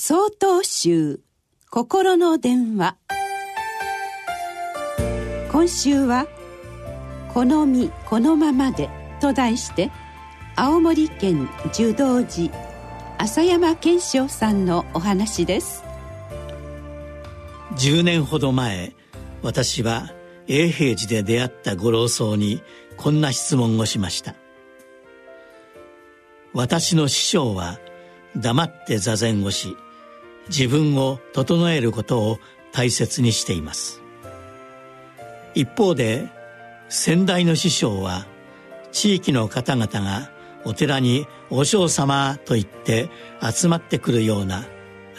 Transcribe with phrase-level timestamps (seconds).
[0.00, 1.18] 総統集
[1.70, 2.96] 心の電話。
[5.50, 6.28] 今週は
[7.34, 8.88] 「好みこのままで」
[9.20, 9.90] と題して
[10.54, 12.54] 青森県樹道寺
[13.18, 15.82] 浅山健昌さんのお話です。
[17.72, 18.94] 10年ほど前
[19.42, 20.12] 私は
[20.46, 22.62] 永平寺で出会ったご老僧に
[22.96, 24.36] こんな質問をしました。
[26.54, 27.80] 私の師匠は
[28.36, 29.76] 黙って座禅をし
[30.48, 32.38] 自分を整えることを
[32.72, 34.02] 大切にしています。
[35.54, 36.28] 一方で
[36.88, 38.26] 先代の師匠は
[38.92, 40.30] 地域の方々が
[40.64, 44.64] お寺に和尚様と言って集まってくるような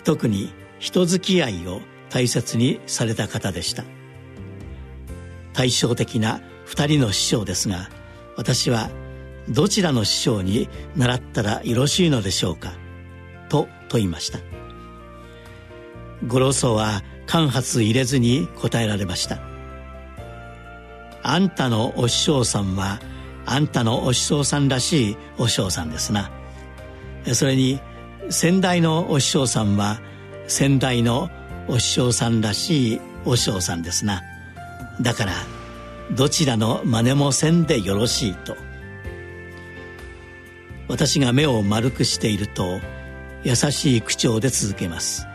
[0.04, 3.84] 特に人付き合いを大切にされた方でした。
[5.54, 7.90] 対照的な二人の師匠ですが
[8.38, 8.90] 私は
[9.50, 12.74] どちらの師匠に習ったらよろしいのでしょうか
[13.50, 14.59] と問いました。
[16.28, 19.40] 五老僧は間髪入れずに答えられました。
[21.22, 23.00] あんたのお師匠さんは
[23.46, 26.32] あんたのお師匠さんらしいお師匠さんですな。
[27.34, 27.80] それに
[28.30, 30.00] 先代のお師匠さんは
[30.48, 31.30] 先代の
[31.68, 34.22] お師匠さんらしいお師匠さんですな。
[35.02, 35.34] だから
[36.12, 38.56] どちらの真似もせんでよろしいと。
[40.88, 42.80] 私が目を丸くしていると
[43.44, 45.29] 優しい口調で続けます。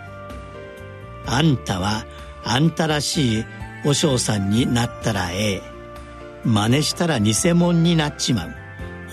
[1.27, 2.05] あんたは
[2.45, 3.45] あんたらしい
[3.85, 5.63] 和尚さんになったらええ。
[6.45, 8.55] 真似したら偽物になっちまう。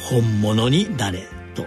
[0.10, 1.66] 本物になれと。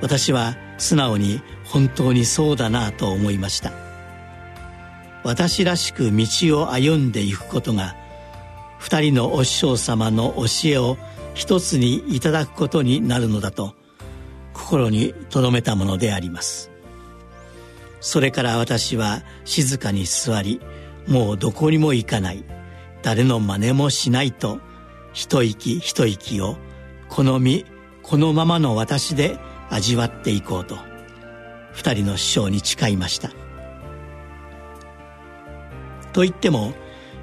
[0.00, 3.72] 私は素直に本当にそうだなと思いました。
[5.24, 6.26] 私らしく道
[6.60, 7.94] を歩んでいくことが
[8.78, 10.98] 二人のお師匠様の教えを
[11.34, 13.76] 一つにいただくことになるのだと
[14.52, 16.71] 心に留めたものであります。
[18.02, 20.60] それから私は静かに座り
[21.06, 22.44] もうどこにも行かない。
[23.02, 24.60] 誰の真似もしないと
[25.12, 26.56] 一息一息を
[27.08, 27.64] 好み
[28.02, 29.38] このままの私で
[29.70, 30.76] 味わっていこうと。
[31.72, 33.30] 二人の師匠に誓いました。
[36.12, 36.74] と言っても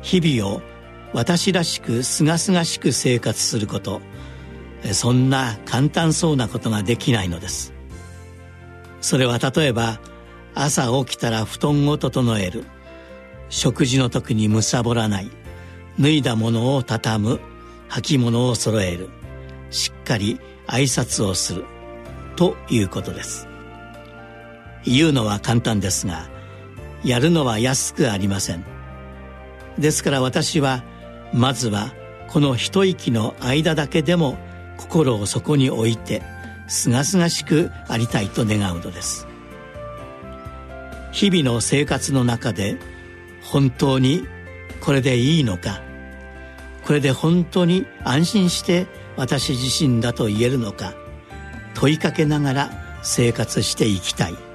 [0.02, 0.62] 日々を
[1.14, 4.02] 私らしくすがすがしく生活すること
[4.94, 7.74] そんな簡単そうなことができないのです。
[9.02, 10.00] それは例えば
[10.62, 12.66] 朝起きたら布団を整える。
[13.48, 15.32] 食事の時にむさぼらない。
[15.98, 17.40] 脱いだものを畳む。
[17.88, 19.10] 履物を揃える。
[19.70, 20.38] しっかり
[20.68, 21.64] 挨拶をする。
[22.36, 23.48] ということです。
[24.86, 26.30] 言うのは簡単ですが
[27.06, 28.66] やるのは安くありません。
[29.78, 30.84] ですから私は
[31.34, 31.94] まずは
[32.28, 34.38] この一息の間だけでも
[34.78, 36.22] 心をそこに置いて
[36.68, 39.29] すがすがしくありたいと願うのです。
[41.12, 42.78] 日々の生活の中で
[43.42, 44.28] 本当に
[44.82, 45.82] これでいいのか
[46.86, 50.94] これで本当に安心して私自身だと言えるのか
[51.74, 52.72] 問いかけながら
[53.04, 54.50] 生活していきたい。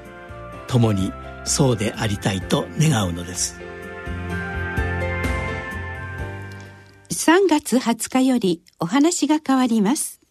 [0.66, 1.12] 共に
[1.44, 3.60] そうでありたいと願うのです。
[7.10, 10.23] 3月20日よりお話が変わります。